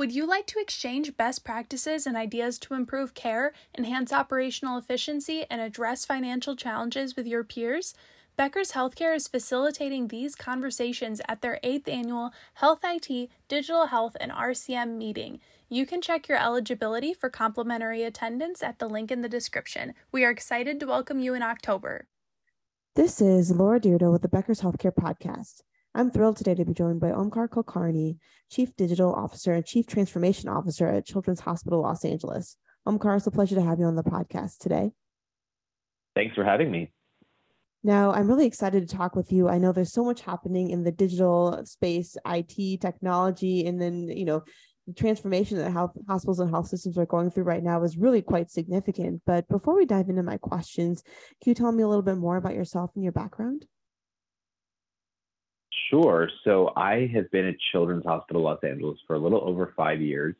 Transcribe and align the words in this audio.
Would 0.00 0.12
you 0.12 0.24
like 0.24 0.46
to 0.46 0.58
exchange 0.58 1.18
best 1.18 1.44
practices 1.44 2.06
and 2.06 2.16
ideas 2.16 2.58
to 2.60 2.72
improve 2.72 3.12
care, 3.12 3.52
enhance 3.76 4.14
operational 4.14 4.78
efficiency, 4.78 5.44
and 5.50 5.60
address 5.60 6.06
financial 6.06 6.56
challenges 6.56 7.16
with 7.16 7.26
your 7.26 7.44
peers? 7.44 7.92
Becker's 8.34 8.72
Healthcare 8.72 9.14
is 9.14 9.28
facilitating 9.28 10.08
these 10.08 10.34
conversations 10.34 11.20
at 11.28 11.42
their 11.42 11.60
eighth 11.62 11.86
annual 11.86 12.32
Health 12.54 12.80
IT, 12.82 13.28
Digital 13.46 13.88
Health, 13.88 14.16
and 14.18 14.32
RCM 14.32 14.96
meeting. 14.96 15.38
You 15.68 15.84
can 15.84 16.00
check 16.00 16.28
your 16.28 16.38
eligibility 16.38 17.12
for 17.12 17.28
complimentary 17.28 18.02
attendance 18.02 18.62
at 18.62 18.78
the 18.78 18.88
link 18.88 19.10
in 19.10 19.20
the 19.20 19.28
description. 19.28 19.92
We 20.10 20.24
are 20.24 20.30
excited 20.30 20.80
to 20.80 20.86
welcome 20.86 21.20
you 21.20 21.34
in 21.34 21.42
October. 21.42 22.06
This 22.96 23.20
is 23.20 23.50
Laura 23.50 23.78
Dyrda 23.78 24.10
with 24.10 24.22
the 24.22 24.28
Becker's 24.28 24.62
Healthcare 24.62 24.94
Podcast. 24.94 25.60
I'm 25.92 26.10
thrilled 26.10 26.36
today 26.36 26.54
to 26.54 26.64
be 26.64 26.72
joined 26.72 27.00
by 27.00 27.08
Omkar 27.08 27.48
Kulkarni, 27.48 28.18
Chief 28.48 28.74
Digital 28.76 29.12
Officer 29.12 29.52
and 29.52 29.66
Chief 29.66 29.86
Transformation 29.88 30.48
Officer 30.48 30.86
at 30.86 31.04
Children's 31.04 31.40
Hospital 31.40 31.82
Los 31.82 32.04
Angeles. 32.04 32.56
Omkar, 32.86 33.16
it's 33.16 33.26
a 33.26 33.30
pleasure 33.32 33.56
to 33.56 33.62
have 33.62 33.80
you 33.80 33.86
on 33.86 33.96
the 33.96 34.04
podcast 34.04 34.58
today. 34.58 34.92
Thanks 36.14 36.36
for 36.36 36.44
having 36.44 36.70
me. 36.70 36.92
Now, 37.82 38.12
I'm 38.12 38.28
really 38.28 38.46
excited 38.46 38.88
to 38.88 38.96
talk 38.96 39.16
with 39.16 39.32
you. 39.32 39.48
I 39.48 39.58
know 39.58 39.72
there's 39.72 39.92
so 39.92 40.04
much 40.04 40.20
happening 40.20 40.70
in 40.70 40.84
the 40.84 40.92
digital 40.92 41.60
space, 41.64 42.16
IT, 42.24 42.80
technology, 42.80 43.66
and 43.66 43.80
then, 43.80 44.06
you 44.08 44.26
know, 44.26 44.44
the 44.86 44.92
transformation 44.92 45.58
that 45.58 45.72
health 45.72 45.96
hospitals 46.06 46.38
and 46.38 46.50
health 46.50 46.68
systems 46.68 46.98
are 46.98 47.06
going 47.06 47.30
through 47.30 47.44
right 47.44 47.62
now 47.62 47.82
is 47.82 47.96
really 47.96 48.22
quite 48.22 48.50
significant. 48.50 49.22
But 49.26 49.48
before 49.48 49.76
we 49.76 49.86
dive 49.86 50.08
into 50.08 50.22
my 50.22 50.36
questions, 50.36 51.02
can 51.42 51.50
you 51.50 51.54
tell 51.54 51.72
me 51.72 51.82
a 51.82 51.88
little 51.88 52.02
bit 52.02 52.16
more 52.16 52.36
about 52.36 52.54
yourself 52.54 52.90
and 52.94 53.02
your 53.02 53.12
background? 53.12 53.66
Sure. 55.90 56.28
So 56.44 56.72
I 56.76 57.10
have 57.14 57.30
been 57.30 57.46
at 57.46 57.56
Children's 57.72 58.04
Hospital 58.04 58.42
Los 58.42 58.62
Angeles 58.62 58.98
for 59.06 59.14
a 59.14 59.18
little 59.18 59.40
over 59.42 59.72
five 59.76 60.00
years. 60.00 60.34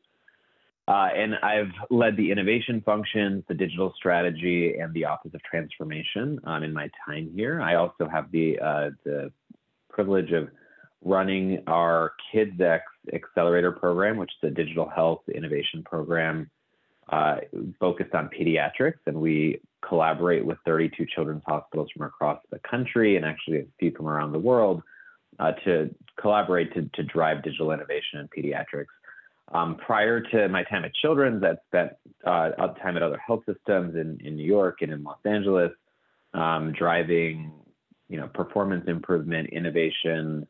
Uh, 0.88 1.08
and 1.14 1.36
I've 1.36 1.70
led 1.90 2.16
the 2.16 2.32
innovation 2.32 2.82
functions, 2.84 3.44
the 3.46 3.54
digital 3.54 3.92
strategy, 3.96 4.74
and 4.78 4.92
the 4.92 5.04
Office 5.04 5.32
of 5.34 5.42
Transformation 5.44 6.40
um, 6.44 6.64
in 6.64 6.72
my 6.72 6.90
time 7.06 7.30
here. 7.34 7.60
I 7.60 7.76
also 7.76 8.08
have 8.08 8.30
the 8.32 8.58
uh, 8.58 8.90
the 9.04 9.30
privilege 9.88 10.32
of 10.32 10.48
running 11.04 11.62
our 11.66 12.12
KidsX 12.34 12.80
Accelerator 13.12 13.70
program, 13.70 14.16
which 14.16 14.32
is 14.42 14.50
a 14.50 14.52
digital 14.52 14.88
health 14.88 15.22
innovation 15.32 15.82
program 15.84 16.50
uh, 17.10 17.36
focused 17.78 18.14
on 18.14 18.28
pediatrics. 18.28 18.98
And 19.06 19.20
we 19.20 19.60
collaborate 19.86 20.44
with 20.44 20.58
32 20.66 21.06
children's 21.14 21.42
hospitals 21.46 21.88
from 21.96 22.06
across 22.06 22.40
the 22.50 22.58
country 22.68 23.16
and 23.16 23.24
actually 23.24 23.58
a 23.58 23.66
few 23.78 23.92
from 23.92 24.08
around 24.08 24.32
the 24.32 24.38
world 24.38 24.82
uh, 25.40 25.52
to 25.64 25.92
collaborate 26.20 26.72
to, 26.74 26.88
to 26.94 27.02
drive 27.02 27.42
digital 27.42 27.72
innovation 27.72 28.20
in 28.20 28.28
pediatrics. 28.28 28.86
Um, 29.52 29.76
prior 29.76 30.20
to 30.20 30.48
my 30.48 30.62
time 30.64 30.84
at 30.84 30.94
Children's, 30.94 31.42
I 31.42 31.54
spent 31.66 31.92
uh, 32.24 32.50
time 32.82 32.96
at 32.96 33.02
other 33.02 33.18
health 33.18 33.42
systems 33.46 33.96
in, 33.96 34.20
in 34.24 34.36
New 34.36 34.46
York 34.46 34.78
and 34.82 34.92
in 34.92 35.02
Los 35.02 35.18
Angeles, 35.24 35.72
um, 36.34 36.72
driving 36.72 37.52
you 38.08 38.18
know 38.18 38.28
performance 38.28 38.84
improvement, 38.86 39.48
innovation, 39.50 40.46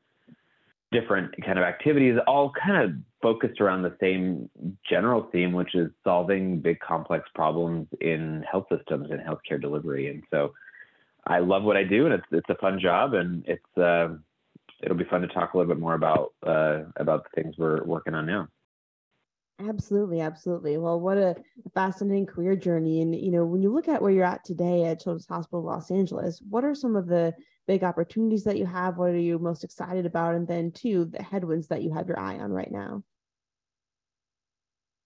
different 0.92 1.32
kind 1.44 1.58
of 1.58 1.64
activities, 1.64 2.18
all 2.26 2.52
kind 2.62 2.82
of 2.82 2.96
focused 3.22 3.60
around 3.60 3.82
the 3.82 3.96
same 4.00 4.50
general 4.88 5.28
theme, 5.32 5.52
which 5.52 5.74
is 5.74 5.90
solving 6.04 6.58
big 6.60 6.78
complex 6.80 7.28
problems 7.34 7.86
in 8.00 8.44
health 8.50 8.66
systems 8.70 9.08
and 9.10 9.20
healthcare 9.20 9.60
delivery. 9.60 10.08
And 10.08 10.22
so, 10.30 10.52
I 11.26 11.38
love 11.38 11.62
what 11.62 11.76
I 11.78 11.84
do, 11.84 12.04
and 12.04 12.14
it's 12.14 12.26
it's 12.32 12.50
a 12.50 12.54
fun 12.56 12.78
job, 12.78 13.14
and 13.14 13.44
it's 13.46 13.78
uh, 13.78 14.08
it'll 14.82 14.96
be 14.96 15.04
fun 15.04 15.22
to 15.22 15.28
talk 15.28 15.54
a 15.54 15.58
little 15.58 15.72
bit 15.72 15.80
more 15.80 15.94
about 15.94 16.32
uh, 16.46 16.82
about 16.96 17.24
the 17.24 17.42
things 17.42 17.56
we're 17.58 17.84
working 17.84 18.14
on 18.14 18.26
now. 18.26 18.48
Absolutely, 19.68 20.20
absolutely. 20.20 20.78
Well, 20.78 20.98
what 20.98 21.18
a 21.18 21.36
fascinating 21.74 22.26
career 22.26 22.56
journey. 22.56 23.02
And 23.02 23.14
you 23.14 23.30
know, 23.30 23.44
when 23.44 23.62
you 23.62 23.72
look 23.72 23.88
at 23.88 24.00
where 24.00 24.10
you're 24.10 24.24
at 24.24 24.44
today 24.44 24.84
at 24.84 25.00
Children's 25.00 25.26
Hospital 25.26 25.62
Los 25.62 25.90
Angeles, 25.90 26.40
what 26.48 26.64
are 26.64 26.74
some 26.74 26.96
of 26.96 27.06
the 27.06 27.34
big 27.66 27.84
opportunities 27.84 28.44
that 28.44 28.56
you 28.56 28.66
have? 28.66 28.96
What 28.96 29.10
are 29.10 29.18
you 29.18 29.38
most 29.38 29.62
excited 29.64 30.06
about? 30.06 30.34
And 30.34 30.48
then 30.48 30.72
two, 30.72 31.04
the 31.04 31.22
headwinds 31.22 31.68
that 31.68 31.82
you 31.82 31.92
have 31.92 32.08
your 32.08 32.18
eye 32.18 32.38
on 32.38 32.50
right 32.50 32.70
now. 32.70 33.02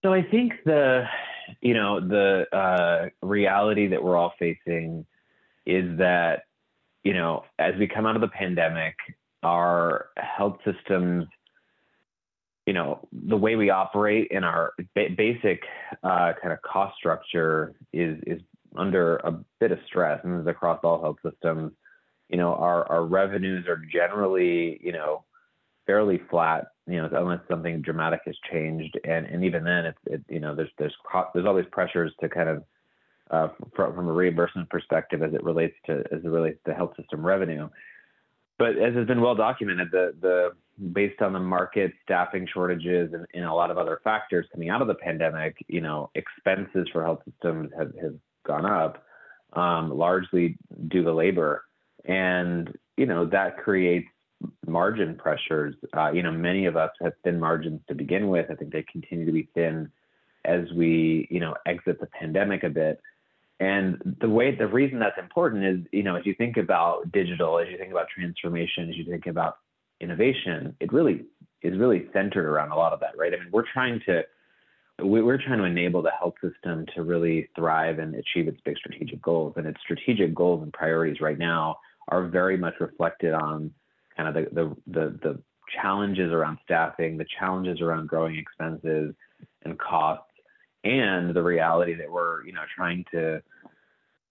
So 0.04 0.12
I 0.12 0.22
think 0.22 0.52
the 0.64 1.04
you 1.60 1.74
know 1.74 2.00
the 2.00 2.46
uh, 2.56 3.08
reality 3.26 3.88
that 3.88 4.02
we're 4.02 4.16
all 4.16 4.34
facing 4.38 5.04
is 5.66 5.98
that 5.98 6.42
you 7.02 7.14
know 7.14 7.44
as 7.58 7.74
we 7.78 7.88
come 7.88 8.06
out 8.06 8.14
of 8.14 8.20
the 8.20 8.28
pandemic 8.28 8.94
our 9.44 10.06
health 10.16 10.58
systems, 10.64 11.26
you 12.66 12.72
know, 12.72 13.06
the 13.12 13.36
way 13.36 13.56
we 13.56 13.70
operate 13.70 14.28
in 14.30 14.42
our 14.42 14.72
ba- 14.94 15.10
basic 15.16 15.62
uh, 16.02 16.32
kind 16.40 16.52
of 16.52 16.60
cost 16.62 16.96
structure 16.96 17.74
is 17.92 18.18
is 18.26 18.40
under 18.76 19.16
a 19.18 19.38
bit 19.60 19.70
of 19.70 19.78
stress, 19.86 20.20
and 20.24 20.34
this 20.34 20.42
is 20.42 20.48
across 20.48 20.80
all 20.82 21.00
health 21.00 21.18
systems. 21.22 21.72
You 22.30 22.38
know, 22.38 22.54
our 22.54 22.90
our 22.90 23.04
revenues 23.04 23.66
are 23.68 23.76
generally, 23.76 24.80
you 24.82 24.92
know, 24.92 25.24
fairly 25.86 26.20
flat. 26.30 26.68
You 26.86 27.02
know, 27.02 27.08
unless 27.12 27.40
something 27.48 27.82
dramatic 27.82 28.20
has 28.24 28.36
changed, 28.50 28.98
and 29.04 29.26
and 29.26 29.44
even 29.44 29.62
then, 29.62 29.86
it's 29.86 29.98
it, 30.06 30.22
you 30.28 30.40
know, 30.40 30.54
there's 30.54 30.70
there's 30.78 30.94
there's 31.34 31.46
always 31.46 31.66
pressures 31.70 32.12
to 32.20 32.28
kind 32.30 32.48
of 32.48 32.64
uh, 33.30 33.48
from, 33.76 33.94
from 33.94 34.08
a 34.08 34.12
reimbursement 34.12 34.70
perspective 34.70 35.22
as 35.22 35.34
it 35.34 35.44
relates 35.44 35.76
to 35.86 35.98
as 36.12 36.24
it 36.24 36.28
relates 36.28 36.58
to 36.66 36.74
health 36.74 36.94
system 36.96 37.24
revenue 37.24 37.68
but 38.58 38.78
as 38.78 38.94
has 38.94 39.06
been 39.06 39.20
well 39.20 39.34
documented, 39.34 39.90
the 39.90 40.14
the 40.20 40.50
based 40.92 41.22
on 41.22 41.32
the 41.32 41.40
market 41.40 41.92
staffing 42.02 42.48
shortages 42.52 43.12
and, 43.12 43.26
and, 43.32 43.44
a 43.44 43.52
lot 43.52 43.70
of 43.70 43.78
other 43.78 44.00
factors 44.02 44.44
coming 44.50 44.70
out 44.70 44.82
of 44.82 44.88
the 44.88 44.94
pandemic, 44.94 45.56
you 45.68 45.80
know, 45.80 46.10
expenses 46.16 46.88
for 46.92 47.04
health 47.04 47.20
systems 47.24 47.70
have, 47.78 47.92
have 48.02 48.14
gone 48.44 48.66
up, 48.66 49.04
um, 49.52 49.96
largely 49.96 50.56
due 50.88 51.04
to 51.04 51.12
labor, 51.12 51.64
and 52.04 52.76
you 52.96 53.06
know 53.06 53.24
that 53.26 53.58
creates 53.58 54.08
margin 54.66 55.16
pressures. 55.16 55.74
Uh, 55.96 56.10
you 56.12 56.22
know, 56.22 56.32
many 56.32 56.66
of 56.66 56.76
us 56.76 56.90
have 57.00 57.12
thin 57.22 57.38
margins 57.38 57.80
to 57.88 57.94
begin 57.94 58.28
with. 58.28 58.50
I 58.50 58.54
think 58.54 58.72
they 58.72 58.84
continue 58.90 59.26
to 59.26 59.32
be 59.32 59.48
thin 59.54 59.90
as 60.44 60.70
we 60.76 61.26
you 61.30 61.40
know 61.40 61.54
exit 61.66 62.00
the 62.00 62.06
pandemic 62.06 62.62
a 62.62 62.70
bit. 62.70 63.00
And 63.64 64.16
the 64.20 64.28
way, 64.28 64.54
the 64.54 64.66
reason 64.66 64.98
that's 64.98 65.18
important 65.18 65.64
is, 65.64 65.78
you 65.90 66.02
know, 66.02 66.16
as 66.16 66.26
you 66.26 66.34
think 66.34 66.58
about 66.58 67.10
digital, 67.12 67.58
as 67.58 67.66
you 67.70 67.78
think 67.78 67.92
about 67.92 68.08
transformation, 68.14 68.90
as 68.90 68.96
you 68.96 69.06
think 69.06 69.26
about 69.26 69.56
innovation, 70.00 70.76
it 70.80 70.92
really 70.92 71.24
is 71.62 71.78
really 71.78 72.06
centered 72.12 72.46
around 72.46 72.72
a 72.72 72.76
lot 72.76 72.92
of 72.92 73.00
that, 73.00 73.16
right? 73.16 73.32
I 73.32 73.38
mean, 73.38 73.48
we're 73.50 73.64
trying 73.72 74.00
to, 74.04 74.22
we're 74.98 75.38
trying 75.38 75.58
to 75.58 75.64
enable 75.64 76.02
the 76.02 76.10
health 76.10 76.34
system 76.42 76.84
to 76.94 77.02
really 77.02 77.48
thrive 77.56 78.00
and 78.00 78.14
achieve 78.14 78.48
its 78.48 78.60
big 78.66 78.76
strategic 78.76 79.22
goals. 79.22 79.54
And 79.56 79.66
its 79.66 79.80
strategic 79.80 80.34
goals 80.34 80.62
and 80.62 80.70
priorities 80.70 81.22
right 81.22 81.38
now 81.38 81.78
are 82.08 82.28
very 82.28 82.58
much 82.58 82.74
reflected 82.80 83.32
on 83.32 83.72
kind 84.14 84.28
of 84.28 84.34
the, 84.34 84.50
the, 84.52 84.76
the, 84.86 85.18
the 85.22 85.42
challenges 85.80 86.32
around 86.32 86.58
staffing, 86.62 87.16
the 87.16 87.26
challenges 87.40 87.80
around 87.80 88.08
growing 88.08 88.36
expenses 88.36 89.14
and 89.64 89.78
costs 89.78 90.26
and 90.84 91.34
the 91.34 91.42
reality 91.42 91.94
that 91.94 92.10
we're 92.10 92.44
you 92.44 92.52
know 92.52 92.62
trying 92.76 93.04
to 93.10 93.42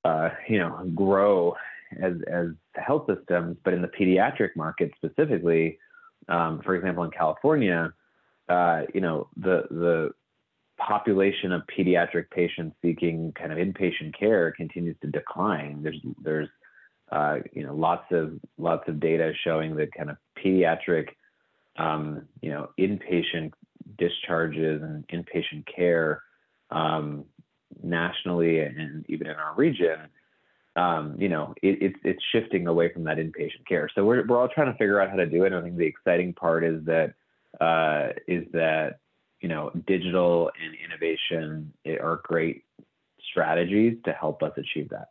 uh, 0.04 0.30
you 0.48 0.60
know 0.60 0.90
grow 0.96 1.56
as 2.02 2.14
as 2.32 2.48
health 2.76 3.08
systems, 3.08 3.58
but 3.64 3.74
in 3.74 3.82
the 3.82 3.88
pediatric 3.88 4.56
market 4.56 4.92
specifically, 4.96 5.78
um, 6.30 6.62
for 6.64 6.76
example, 6.76 7.04
in 7.04 7.12
California, 7.12 7.94
uh, 8.50 8.82
you 8.94 9.02
know 9.02 9.28
the 9.38 9.64
the 9.70 10.10
population 10.78 11.52
of 11.52 11.62
pediatric 11.78 12.30
patients 12.32 12.76
seeking 12.82 13.32
kind 13.34 13.52
of 13.52 13.58
inpatient 13.58 14.18
care 14.18 14.52
continues 14.52 14.96
to 15.02 15.08
decline. 15.08 15.82
There's 15.84 16.00
there's 16.22 16.50
uh, 17.12 17.38
you 17.54 17.66
know 17.66 17.76
lots 17.76 18.06
of 18.12 18.40
lots 18.58 18.88
of 18.88 19.00
data 19.00 19.34
showing 19.44 19.76
that 19.76 19.94
kind 19.94 20.10
of 20.10 20.18
pediatric 20.38 21.10
um, 21.78 22.24
you 22.42 22.50
know 22.50 22.70
inpatient 22.80 23.54
discharges 23.98 24.82
and 24.82 25.08
inpatient 25.10 25.66
care 25.74 26.22
um, 26.72 27.26
nationally 27.82 28.60
and 28.60 29.06
even 29.08 29.28
in 29.28 29.36
our 29.36 29.56
region, 29.56 30.10
um, 30.76 31.16
you 31.20 31.30
know, 31.30 31.54
it, 31.62 31.82
it's 31.82 32.00
it's 32.04 32.24
shifting 32.32 32.68
away 32.68 32.92
from 32.92 33.04
that 33.04 33.18
inpatient 33.18 33.66
care. 33.68 33.90
So 33.94 34.04
we're 34.04 34.26
we're 34.26 34.40
all 34.40 34.50
trying 34.50 34.72
to 34.72 34.78
figure 34.78 35.00
out 35.00 35.10
how 35.10 35.18
to 35.18 35.26
do 35.26 35.44
it. 35.44 35.54
I 35.54 35.62
think 35.62 35.78
the 35.78 35.86
exciting 35.86 36.34
part 36.34 36.64
is 36.64 36.84
that 36.86 37.14
uh, 37.62 38.14
is 38.28 38.46
that 38.54 39.00
you 39.40 39.50
know 39.50 39.72
digital 39.86 40.52
and 40.64 40.76
innovation 40.84 41.74
are 41.86 42.22
great 42.24 42.64
strategies 43.30 43.98
to 44.06 44.14
help 44.14 44.42
us 44.42 44.54
achieve 44.58 44.90
that. 44.90 45.08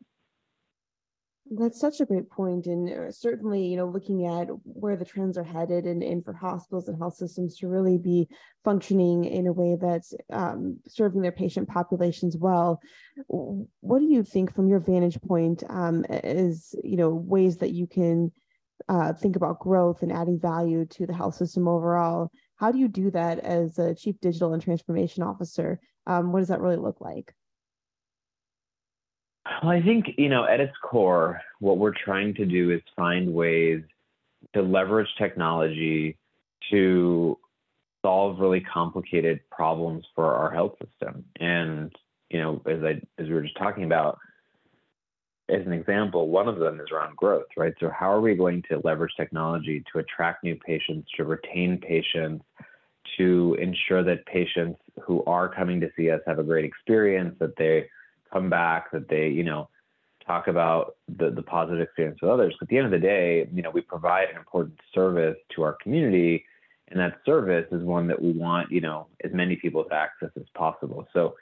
That's 1.55 1.79
such 1.79 2.01
a 2.01 2.07
great 2.07 2.31
point, 2.31 2.67
and 2.67 2.89
uh, 2.89 3.13
certainly, 3.13 3.67
you 3.67 3.77
know, 3.77 3.87
looking 3.87 4.27
at 4.27 4.49
where 4.65 4.97
the 4.97 5.05
trends 5.05 5.37
are 5.37 5.45
headed, 5.45 5.85
and, 5.85 6.03
and 6.03 6.25
for 6.25 6.33
hospitals 6.33 6.89
and 6.89 6.97
health 6.97 7.17
systems 7.17 7.59
to 7.59 7.69
really 7.69 7.99
be 7.99 8.29
functioning 8.65 9.25
in 9.25 9.47
a 9.47 9.53
way 9.53 9.77
that's 9.81 10.15
um, 10.31 10.79
serving 10.87 11.21
their 11.21 11.33
patient 11.33 11.69
populations 11.69 12.37
well. 12.37 12.81
What 13.27 13.99
do 13.99 14.07
you 14.07 14.23
think, 14.23 14.55
from 14.55 14.69
your 14.69 14.81
vantage 14.81 15.21
point, 15.21 15.63
um, 15.69 16.07
is 16.09 16.75
you 16.83 16.97
know 16.97 17.11
ways 17.11 17.59
that 17.59 17.73
you 17.73 17.87
can 17.87 18.33
uh, 18.89 19.13
think 19.13 19.37
about 19.37 19.61
growth 19.61 20.03
and 20.03 20.13
adding 20.13 20.41
value 20.41 20.87
to 20.87 21.07
the 21.07 21.15
health 21.15 21.35
system 21.35 21.69
overall? 21.69 22.31
how 22.63 22.71
do 22.71 22.79
you 22.79 22.87
do 22.87 23.11
that 23.11 23.41
as 23.41 23.77
a 23.81 23.93
chief 23.93 24.21
digital 24.21 24.53
and 24.53 24.63
transformation 24.63 25.25
officer? 25.25 25.81
Um, 26.07 26.31
what 26.31 26.39
does 26.39 26.49
that 26.49 26.61
really 26.61 26.77
look 26.77 27.01
like? 27.01 27.35
Well, 29.47 29.73
I 29.73 29.83
think, 29.83 30.07
you 30.19 30.29
know, 30.29 30.45
at 30.45 30.61
its 30.61 30.77
core, 30.83 31.41
what 31.61 31.79
we're 31.79 31.95
trying 32.05 32.35
to 32.35 32.47
do 32.47 32.71
is 32.71 32.81
find 32.97 33.33
ways 33.33 33.83
to 34.55 34.63
leverage 34.63 35.09
technology 35.19 36.17
to 36.71 37.39
solve 38.03 38.39
really 38.39 38.61
complicated 38.61 39.41
problems 39.51 40.05
for 40.15 40.35
our 40.35 40.53
health 40.53 40.75
system. 40.85 41.25
And, 41.41 41.93
you 42.31 42.41
know, 42.41 42.63
as 42.67 42.83
I 42.83 43.01
as 43.21 43.29
we 43.29 43.35
were 43.35 43.43
just 43.43 43.59
talking 43.59 43.85
about, 43.85 44.19
as 45.49 45.67
an 45.67 45.73
example, 45.73 46.29
one 46.29 46.49
of 46.49 46.59
them 46.59 46.81
is 46.81 46.89
around 46.93 47.17
growth, 47.17 47.47
right? 47.57 47.75
So 47.81 47.91
how 47.91 48.11
are 48.13 48.21
we 48.21 48.35
going 48.35 48.63
to 48.71 48.81
leverage 48.85 49.13
technology 49.17 49.85
to 49.93 49.99
attract 49.99 50.45
new 50.45 50.57
patients, 50.57 51.09
to 51.17 51.25
retain 51.25 51.79
patients, 51.79 52.45
to 53.19 53.57
ensure 53.61 54.03
that 54.05 54.25
patients 54.27 54.79
who 55.05 55.23
are 55.25 55.49
coming 55.49 55.81
to 55.81 55.91
see 55.97 56.11
us 56.11 56.21
have 56.27 56.39
a 56.39 56.45
great 56.45 56.65
experience, 56.65 57.37
that 57.41 57.57
they 57.57 57.87
come 58.33 58.49
back, 58.51 58.91
that 58.93 59.09
they, 59.09 59.29
you 59.29 59.45
know, 59.45 59.69
talk 60.27 60.47
about 60.47 60.97
the, 61.19 61.31
the 61.31 61.43
positive 61.43 61.81
experience 61.81 62.19
with 62.23 62.31
others. 62.31 62.55
But 62.59 62.67
At 62.67 62.69
the 62.71 62.77
end 62.79 62.87
of 62.87 62.93
the 62.93 62.99
day, 62.99 63.49
you 63.53 63.63
know, 63.63 63.71
we 63.71 63.81
provide 63.81 64.29
an 64.31 64.37
important 64.37 64.79
service 64.95 65.37
to 65.55 65.63
our 65.63 65.77
community, 65.83 66.45
and 66.89 67.01
that 67.01 67.19
service 67.25 67.67
is 67.73 67.83
one 67.83 68.07
that 68.09 68.21
we 68.21 68.33
want, 68.33 68.71
you 68.71 68.81
know, 68.81 69.09
as 69.25 69.33
many 69.33 69.57
people 69.57 69.85
to 69.85 69.95
access 69.95 70.31
as 70.37 70.47
possible. 70.55 71.07
So, 71.13 71.35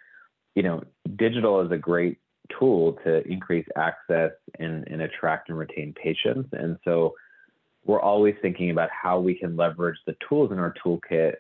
you 0.55 0.63
know, 0.63 0.83
digital 1.17 1.61
is 1.61 1.71
a 1.71 1.77
great 1.77 2.19
tool 2.59 2.99
to 3.05 3.27
increase 3.29 3.67
access 3.77 4.33
and, 4.59 4.87
and 4.89 5.03
attract 5.03 5.49
and 5.49 5.59
retain 5.59 5.93
patients. 5.93 6.49
And 6.53 6.79
so 6.85 7.15
we're 7.85 8.01
always 8.01 8.35
thinking 8.43 8.71
about 8.71 8.91
how 8.91 9.21
we 9.21 9.35
can 9.35 9.57
leverage 9.57 9.99
the 10.07 10.17
tools 10.29 10.53
in 10.53 10.59
our 10.59 10.75
toolkit 10.85 11.35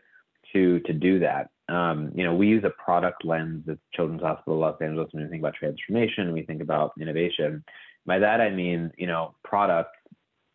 to 0.52 0.80
to 0.80 0.92
do 0.92 1.18
that. 1.20 1.50
Um, 1.70 2.10
you 2.14 2.24
know, 2.24 2.34
we 2.34 2.48
use 2.48 2.64
a 2.64 2.70
product 2.70 3.24
lens 3.24 3.64
at 3.68 3.78
Children's 3.94 4.22
Hospital 4.22 4.58
Los 4.58 4.80
Angeles 4.80 5.08
when 5.12 5.22
we 5.22 5.30
think 5.30 5.42
about 5.42 5.54
transformation, 5.54 6.32
we 6.32 6.42
think 6.42 6.60
about 6.60 6.92
innovation. 7.00 7.62
By 8.06 8.18
that 8.18 8.40
I 8.40 8.50
mean, 8.50 8.90
you 8.98 9.06
know, 9.06 9.34
products 9.44 9.96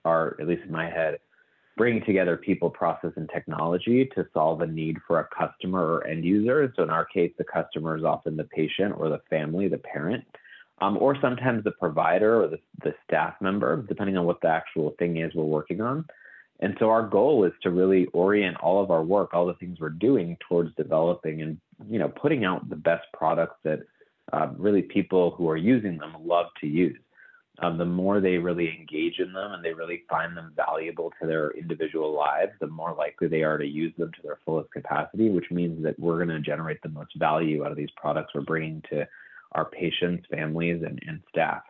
are, 0.04 0.36
at 0.40 0.48
least 0.48 0.64
in 0.66 0.72
my 0.72 0.90
head, 0.90 1.20
bringing 1.78 2.04
together 2.06 2.38
people, 2.38 2.70
process, 2.70 3.12
and 3.16 3.30
technology 3.34 4.10
to 4.16 4.26
solve 4.34 4.62
a 4.62 4.68
need 4.68 4.98
for 5.08 5.20
a 5.20 5.28
customer 5.36 5.86
or 5.86 6.08
end 6.08 6.26
user. 6.26 6.72
So 6.76 6.84
in 6.84 6.90
our 6.90 7.06
case, 7.06 7.32
the 7.38 7.44
customer 7.44 7.98
is 7.98 8.04
often 8.04 8.36
the 8.36 8.46
patient 8.46 8.94
or 8.98 9.10
the 9.10 9.22
family, 9.30 9.68
the 9.68 9.78
parent, 9.78 10.24
um, 10.82 10.98
or 10.98 11.18
sometimes 11.22 11.64
the 11.64 11.72
provider 11.72 12.44
or 12.44 12.48
the, 12.48 12.60
the 12.84 12.94
staff 13.06 13.36
member, 13.42 13.82
depending 13.88 14.18
on 14.18 14.26
what 14.26 14.42
the 14.42 14.50
actual 14.50 14.96
thing 15.00 15.18
is 15.18 15.34
we're 15.34 15.44
working 15.44 15.82
on. 15.82 16.06
And 16.62 16.76
so 16.80 16.90
our 16.90 17.08
goal 17.08 17.44
is 17.44 17.52
to 17.64 17.70
really 17.70 18.06
orient 18.08 18.58
all 18.58 18.82
of 18.82 18.90
our 18.90 19.04
work, 19.04 19.34
all 19.34 19.46
the 19.46 19.56
things 19.56 19.80
we're 19.80 19.90
doing 19.90 20.38
towards 20.48 20.74
developing 20.76 21.42
and 21.42 21.60
you 21.90 22.00
know 22.00 22.10
putting 22.10 22.46
out 22.46 22.70
the 22.70 22.76
best 22.76 23.06
products 23.14 23.58
that 23.64 23.80
uh, 24.32 24.48
really 24.58 24.82
people 24.82 25.32
who 25.32 25.50
are 25.50 25.58
using 25.58 25.98
them 25.98 26.16
love 26.24 26.48
to 26.62 26.68
use. 26.68 26.98
Um, 27.60 27.78
the 27.78 27.86
more 27.86 28.20
they 28.20 28.38
really 28.38 28.76
engage 28.78 29.20
in 29.20 29.32
them 29.32 29.54
and 29.54 29.64
they 29.64 29.74
really 29.74 30.04
find 30.10 30.36
them 30.36 30.52
valuable 30.58 31.14
to 31.22 31.28
their 31.28 31.52
individual 31.52 32.14
lives, 32.14 32.52
the 32.60 32.68
more 32.68 32.94
likely 32.94 33.30
they 33.30 33.44
are 33.44 33.58
to 33.58 33.66
use 33.66 33.94
them 33.98 34.12
to 34.12 34.22
their 34.24 34.40
fullest 34.46 34.72
capacity, 34.72 35.30
which 35.30 35.52
means 35.52 35.82
that 35.84 35.98
we're 35.98 36.18
going 36.18 36.36
to 36.36 36.42
generate 36.42 36.82
the 36.82 36.90
most 36.90 37.12
value 37.18 37.64
out 37.64 37.72
of 37.72 37.78
these 37.78 37.92
products 37.96 38.34
we're 38.36 38.42
bringing 38.42 38.84
to 38.90 39.08
our 39.54 39.66
patients, 39.66 40.26
families, 40.30 40.84
and, 40.86 41.00
and 41.08 41.22
staff. 41.30 41.62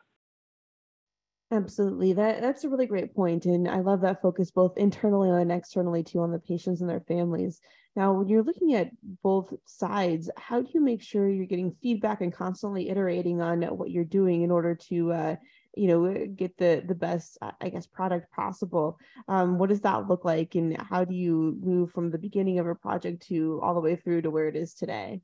Absolutely. 1.51 2.13
That 2.13 2.42
that's 2.42 2.63
a 2.63 2.69
really 2.69 2.88
great 2.88 3.13
point. 3.15 3.45
And 3.45 3.68
I 3.68 3.80
love 3.80 4.01
that 4.01 4.21
focus 4.21 4.50
both 4.50 4.77
internally 4.77 5.30
and 5.30 5.51
externally 5.51 6.03
too 6.03 6.19
on 6.21 6.31
the 6.31 6.39
patients 6.39 6.81
and 6.81 6.89
their 6.89 7.01
families. 7.01 7.62
Now, 7.95 8.13
when 8.13 8.27
you're 8.27 8.44
looking 8.44 8.74
at 8.74 8.89
both 9.24 9.53
sides, 9.65 10.30
how 10.38 10.62
do 10.62 10.68
you 10.74 10.81
make 10.81 11.01
sure 11.01 11.30
you're 11.30 11.45
getting 11.45 11.75
feedback 11.81 12.21
and 12.21 12.33
constantly 12.33 12.89
iterating 12.89 13.42
on 13.42 13.62
what 13.77 13.92
you're 13.92 14.03
doing 14.03 14.42
in 14.42 14.51
order 14.51 14.75
to 14.89 15.13
uh, 15.13 15.36
you 15.77 15.88
know 15.88 16.25
get 16.36 16.57
the 16.57 16.81
the 16.88 16.95
best 16.95 17.38
i 17.59 17.68
guess 17.68 17.86
product 17.86 18.31
possible 18.31 18.97
um, 19.27 19.57
what 19.57 19.68
does 19.68 19.81
that 19.81 20.07
look 20.07 20.24
like 20.24 20.56
and 20.56 20.77
how 20.81 21.03
do 21.03 21.13
you 21.13 21.57
move 21.62 21.92
from 21.92 22.09
the 22.09 22.18
beginning 22.18 22.59
of 22.59 22.68
a 22.68 22.74
project 22.75 23.21
to 23.27 23.59
all 23.62 23.74
the 23.74 23.81
way 23.81 23.94
through 23.97 24.21
to 24.21 24.31
where 24.31 24.47
it 24.47 24.56
is 24.56 24.74
today 24.74 25.19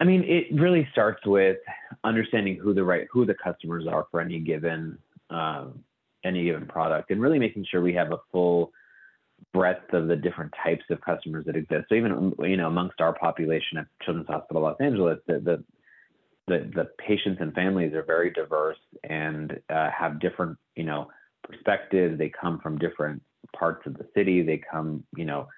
I 0.00 0.04
mean, 0.04 0.24
it 0.24 0.46
really 0.52 0.88
starts 0.92 1.24
with 1.26 1.58
understanding 2.02 2.56
who 2.56 2.74
the 2.74 2.82
right 2.82 3.06
who 3.12 3.24
the 3.24 3.34
customers 3.34 3.86
are 3.86 4.06
for 4.10 4.20
any 4.20 4.40
given 4.40 4.98
um, 5.30 5.84
any 6.24 6.44
given 6.44 6.66
product, 6.66 7.10
and 7.10 7.20
really 7.20 7.38
making 7.38 7.66
sure 7.70 7.82
we 7.82 7.94
have 7.94 8.12
a 8.12 8.18
full 8.30 8.72
breadth 9.52 9.92
of 9.92 10.08
the 10.08 10.16
different 10.16 10.52
types 10.62 10.84
of 10.90 11.00
customers 11.00 11.44
that 11.46 11.56
exist. 11.56 11.86
So 11.88 11.94
even 11.94 12.32
you 12.40 12.56
know 12.56 12.66
amongst 12.66 13.00
our 13.00 13.12
population 13.12 13.78
at 13.78 13.86
Children's 14.02 14.28
Hospital 14.28 14.62
Los 14.62 14.76
Angeles, 14.80 15.18
the 15.26 15.40
the 15.40 15.64
the, 16.48 16.70
the 16.74 16.88
patients 16.98 17.38
and 17.40 17.54
families 17.54 17.94
are 17.94 18.02
very 18.02 18.30
diverse 18.30 18.78
and 19.04 19.60
uh, 19.70 19.90
have 19.96 20.20
different 20.20 20.58
you 20.74 20.84
know 20.84 21.08
perspectives. 21.44 22.18
They 22.18 22.30
come 22.30 22.58
from 22.60 22.78
different 22.78 23.22
parts 23.56 23.86
of 23.86 23.94
the 23.94 24.06
city. 24.14 24.42
They 24.42 24.60
come 24.70 25.04
you 25.16 25.24
know 25.24 25.48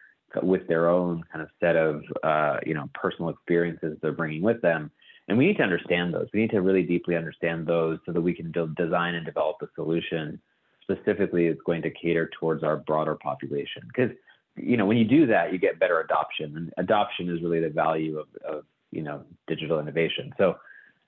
with 0.43 0.67
their 0.69 0.89
own 0.89 1.23
kind 1.33 1.43
of 1.43 1.49
set 1.61 1.77
of 1.77 2.03
uh, 2.23 2.59
you 2.67 2.75
know 2.75 2.89
personal 2.95 3.31
experiences 3.31 3.97
they're 4.01 4.13
bringing 4.13 4.43
with 4.43 4.61
them. 4.63 4.91
And 5.29 5.39
we 5.39 5.47
need 5.47 5.57
to 5.57 5.63
understand 5.63 6.13
those. 6.13 6.29
We 6.35 6.41
need 6.41 6.51
to 6.51 6.61
really 6.61 6.83
deeply 6.83 7.17
understand 7.17 7.67
those 7.67 7.99
so 8.05 8.13
that 8.13 8.21
we 8.21 8.35
can 8.35 8.53
design 8.77 9.15
and 9.15 9.25
develop 9.25 9.57
a 9.63 9.67
solution. 9.75 10.41
Specifically 10.83 11.49
that's 11.49 11.63
going 11.65 11.81
to 11.83 11.91
cater 11.91 12.29
towards 12.39 12.63
our 12.63 12.77
broader 12.77 13.15
population. 13.15 13.83
Because 13.87 14.11
you 14.57 14.77
know 14.77 14.87
when 14.87 14.97
you 14.97 15.05
do 15.05 15.27
that 15.27 15.53
you 15.53 15.59
get 15.59 15.81
better 15.81 16.01
adoption 16.01 16.57
and 16.57 16.73
adoption 16.77 17.29
is 17.29 17.43
really 17.43 17.61
the 17.61 17.71
value 17.71 18.19
of, 18.19 18.29
of 18.47 18.65
you 18.91 19.03
know 19.03 19.23
digital 19.47 19.79
innovation. 19.81 20.33
So 20.39 20.57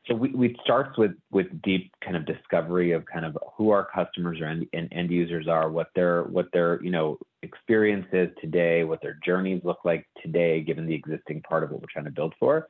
so 0.06 0.14
we, 0.14 0.30
we 0.30 0.56
starts 0.62 0.96
with 0.96 1.12
with 1.30 1.46
deep 1.62 1.92
kind 2.04 2.16
of 2.16 2.24
discovery 2.26 2.92
of 2.92 3.04
kind 3.06 3.24
of 3.24 3.36
who 3.56 3.70
our 3.70 3.88
customers 3.92 4.40
are 4.40 4.46
and, 4.46 4.66
and 4.72 4.88
end 4.92 5.10
users 5.10 5.48
are, 5.48 5.70
what 5.70 5.88
their 5.94 6.24
what 6.24 6.46
their 6.52 6.82
you 6.82 6.90
know 6.90 7.18
experience 7.42 8.06
is 8.12 8.28
today, 8.40 8.84
what 8.84 9.02
their 9.02 9.18
journeys 9.24 9.62
look 9.64 9.80
like 9.84 10.06
today, 10.22 10.60
given 10.60 10.86
the 10.86 10.94
existing 10.94 11.42
part 11.42 11.64
of 11.64 11.70
what 11.70 11.80
we're 11.80 11.88
trying 11.92 12.04
to 12.04 12.10
build 12.10 12.34
for. 12.38 12.68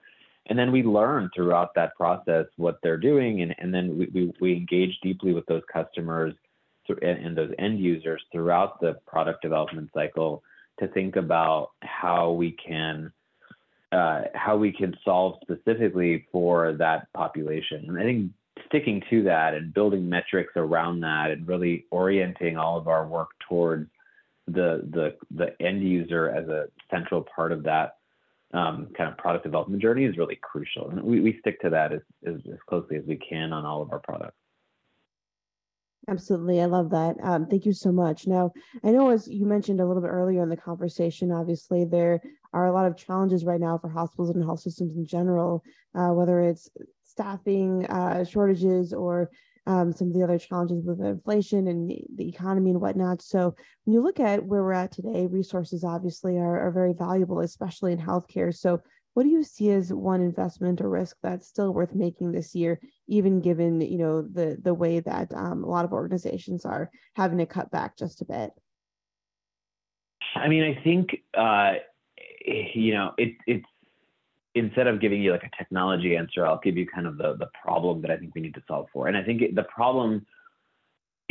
And 0.48 0.58
then 0.58 0.70
we 0.70 0.82
learn 0.82 1.28
throughout 1.34 1.74
that 1.74 1.94
process 1.96 2.46
what 2.56 2.78
they're 2.82 2.96
doing, 2.96 3.42
and, 3.42 3.54
and 3.58 3.74
then 3.74 3.98
we, 3.98 4.06
we, 4.14 4.32
we 4.40 4.52
engage 4.52 4.96
deeply 5.02 5.32
with 5.34 5.44
those 5.46 5.62
customers 5.72 6.34
and, 6.88 7.26
and 7.26 7.36
those 7.36 7.52
end 7.58 7.80
users 7.80 8.22
throughout 8.32 8.80
the 8.80 8.94
product 9.06 9.42
development 9.42 9.90
cycle 9.92 10.42
to 10.78 10.88
think 10.88 11.16
about 11.16 11.70
how 11.82 12.30
we 12.30 12.52
can 12.52 13.12
uh, 13.92 14.22
how 14.34 14.56
we 14.56 14.72
can 14.72 14.94
solve 15.04 15.38
specifically 15.42 16.26
for 16.32 16.74
that 16.74 17.12
population. 17.12 17.84
And 17.88 17.98
I 17.98 18.02
think 18.02 18.30
sticking 18.66 19.02
to 19.10 19.22
that 19.24 19.54
and 19.54 19.72
building 19.72 20.08
metrics 20.08 20.52
around 20.56 21.00
that 21.00 21.30
and 21.30 21.46
really 21.46 21.86
orienting 21.90 22.56
all 22.56 22.76
of 22.76 22.88
our 22.88 23.06
work 23.06 23.28
towards 23.48 23.88
the 24.48 24.82
the 24.92 25.16
the 25.34 25.60
end 25.60 25.82
user 25.82 26.30
as 26.30 26.48
a 26.48 26.66
central 26.90 27.26
part 27.34 27.52
of 27.52 27.64
that 27.64 27.96
um, 28.54 28.88
kind 28.96 29.10
of 29.10 29.18
product 29.18 29.44
development 29.44 29.82
journey 29.82 30.04
is 30.04 30.16
really 30.16 30.38
crucial. 30.40 30.90
And 30.90 31.02
we, 31.02 31.20
we 31.20 31.38
stick 31.40 31.60
to 31.62 31.70
that 31.70 31.92
as, 31.92 32.00
as, 32.26 32.36
as 32.50 32.58
closely 32.68 32.96
as 32.96 33.04
we 33.06 33.16
can 33.16 33.52
on 33.52 33.64
all 33.64 33.82
of 33.82 33.92
our 33.92 33.98
products. 33.98 34.36
Absolutely. 36.08 36.60
I 36.60 36.66
love 36.66 36.90
that. 36.90 37.16
Um, 37.20 37.46
thank 37.46 37.66
you 37.66 37.72
so 37.72 37.90
much. 37.90 38.28
Now, 38.28 38.52
I 38.84 38.92
know 38.92 39.10
as 39.10 39.26
you 39.26 39.44
mentioned 39.44 39.80
a 39.80 39.86
little 39.86 40.02
bit 40.02 40.08
earlier 40.10 40.40
in 40.42 40.48
the 40.48 40.56
conversation, 40.56 41.32
obviously 41.32 41.84
there 41.84 42.20
are 42.52 42.66
a 42.66 42.72
lot 42.72 42.86
of 42.86 42.96
challenges 42.96 43.44
right 43.44 43.60
now 43.60 43.76
for 43.78 43.88
hospitals 43.88 44.30
and 44.30 44.44
health 44.44 44.60
systems 44.60 44.96
in 44.96 45.04
general, 45.04 45.64
uh, 45.96 46.10
whether 46.10 46.40
it's 46.40 46.70
staffing 47.02 47.86
uh, 47.86 48.24
shortages 48.24 48.92
or 48.92 49.30
um, 49.66 49.92
some 49.92 50.06
of 50.08 50.14
the 50.14 50.22
other 50.22 50.38
challenges 50.38 50.84
with 50.84 51.00
inflation 51.00 51.66
and 51.66 51.90
the 52.14 52.28
economy 52.28 52.70
and 52.70 52.80
whatnot. 52.80 53.20
So 53.20 53.56
when 53.84 53.94
you 53.94 54.00
look 54.00 54.20
at 54.20 54.44
where 54.44 54.62
we're 54.62 54.72
at 54.72 54.92
today, 54.92 55.26
resources 55.26 55.82
obviously 55.82 56.36
are, 56.38 56.68
are 56.68 56.70
very 56.70 56.92
valuable, 56.92 57.40
especially 57.40 57.92
in 57.92 57.98
healthcare. 57.98 58.54
So 58.56 58.80
what 59.16 59.22
do 59.22 59.30
you 59.30 59.42
see 59.42 59.70
as 59.70 59.94
one 59.94 60.20
investment 60.20 60.82
or 60.82 60.90
risk 60.90 61.16
that's 61.22 61.48
still 61.48 61.72
worth 61.72 61.94
making 61.94 62.32
this 62.32 62.54
year, 62.54 62.78
even 63.08 63.40
given 63.40 63.80
you 63.80 63.96
know 63.96 64.20
the 64.20 64.58
the 64.62 64.74
way 64.74 65.00
that 65.00 65.32
um, 65.32 65.64
a 65.64 65.66
lot 65.66 65.86
of 65.86 65.92
organizations 65.94 66.66
are 66.66 66.90
having 67.14 67.38
to 67.38 67.46
cut 67.46 67.70
back 67.70 67.96
just 67.96 68.20
a 68.20 68.26
bit? 68.26 68.50
I 70.34 70.48
mean, 70.48 70.64
I 70.64 70.84
think 70.84 71.16
uh, 71.32 71.76
you 72.74 72.92
know 72.92 73.14
it, 73.16 73.36
it's 73.46 73.64
instead 74.54 74.86
of 74.86 75.00
giving 75.00 75.22
you 75.22 75.32
like 75.32 75.44
a 75.44 75.56
technology 75.56 76.14
answer, 76.14 76.44
I'll 76.44 76.60
give 76.62 76.76
you 76.76 76.86
kind 76.86 77.06
of 77.06 77.16
the 77.16 77.36
the 77.38 77.48
problem 77.64 78.02
that 78.02 78.10
I 78.10 78.18
think 78.18 78.34
we 78.34 78.42
need 78.42 78.54
to 78.56 78.62
solve 78.68 78.88
for, 78.92 79.08
and 79.08 79.16
I 79.16 79.22
think 79.22 79.40
it, 79.40 79.54
the 79.54 79.62
problem 79.62 80.26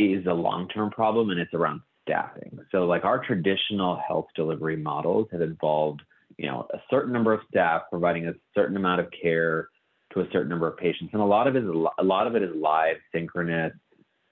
is 0.00 0.26
a 0.26 0.34
long 0.34 0.66
term 0.70 0.90
problem, 0.90 1.30
and 1.30 1.38
it's 1.38 1.54
around 1.54 1.82
staffing. 2.02 2.58
So, 2.72 2.86
like 2.86 3.04
our 3.04 3.24
traditional 3.24 4.02
health 4.08 4.26
delivery 4.34 4.76
models 4.76 5.28
have 5.30 5.40
involved 5.40 6.02
you 6.38 6.46
know, 6.46 6.66
a 6.72 6.78
certain 6.90 7.12
number 7.12 7.32
of 7.32 7.40
staff 7.48 7.82
providing 7.90 8.28
a 8.28 8.34
certain 8.54 8.76
amount 8.76 9.00
of 9.00 9.06
care 9.10 9.68
to 10.12 10.20
a 10.20 10.26
certain 10.32 10.48
number 10.48 10.68
of 10.68 10.76
patients, 10.76 11.10
and 11.12 11.22
a 11.22 11.24
lot 11.24 11.46
of 11.46 11.56
it 11.56 11.64
is 11.64 11.68
a 11.98 12.04
lot 12.04 12.26
of 12.26 12.36
it 12.36 12.42
is 12.42 12.50
live, 12.54 12.96
synchronous, 13.12 13.72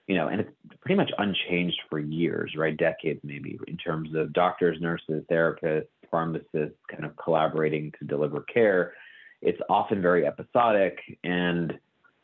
you 0.07 0.15
know, 0.15 0.27
and 0.27 0.41
it's 0.41 0.51
pretty 0.81 0.95
much 0.95 1.11
unchanged 1.17 1.79
for 1.89 1.99
years, 1.99 2.53
right? 2.57 2.77
Decades 2.77 3.19
maybe, 3.23 3.57
in 3.67 3.77
terms 3.77 4.09
of 4.15 4.33
doctors, 4.33 4.77
nurses, 4.79 5.23
therapists, 5.31 5.87
pharmacists 6.11 6.77
kind 6.89 7.05
of 7.05 7.15
collaborating 7.17 7.91
to 7.99 8.05
deliver 8.05 8.41
care. 8.41 8.93
It's 9.41 9.59
often 9.69 10.01
very 10.01 10.25
episodic, 10.25 10.99
and 11.23 11.73